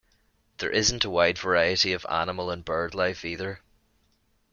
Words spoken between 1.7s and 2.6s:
of animal